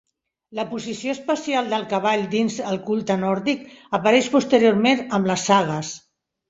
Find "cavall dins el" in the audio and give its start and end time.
1.93-2.81